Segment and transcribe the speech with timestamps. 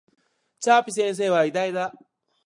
[0.59, 1.93] チャピ先生は偉大だ